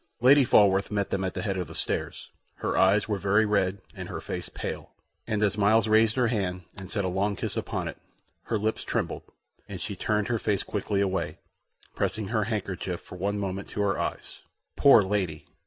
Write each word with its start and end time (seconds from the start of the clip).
Lady 0.19 0.43
Falworth 0.43 0.89
met 0.89 1.11
them 1.11 1.23
at 1.23 1.35
the 1.35 1.43
head 1.43 1.57
of 1.59 1.67
the 1.67 1.75
stairs; 1.75 2.31
her 2.55 2.75
eyes 2.75 3.07
were 3.07 3.19
very 3.19 3.45
red 3.45 3.83
and 3.93 4.09
her 4.09 4.19
face 4.19 4.49
pale, 4.49 4.89
and 5.27 5.43
as 5.43 5.59
Myles 5.59 5.87
raised 5.87 6.15
her 6.15 6.25
hand 6.29 6.63
and 6.75 6.89
set 6.89 7.05
a 7.05 7.07
long 7.07 7.35
kiss 7.35 7.55
upon 7.55 7.87
it, 7.87 7.97
her 8.45 8.57
lips 8.57 8.83
trembled, 8.83 9.21
and 9.69 9.79
she 9.79 9.95
turned 9.95 10.27
her 10.27 10.39
face 10.39 10.63
quickly 10.63 11.01
away, 11.01 11.37
pressing 11.93 12.29
her 12.29 12.45
handkerchief 12.45 12.99
for 12.99 13.15
one 13.17 13.37
moment 13.37 13.69
to 13.69 13.81
her 13.81 13.99
eyes. 13.99 14.41
Poor 14.75 15.03
lady! 15.03 15.45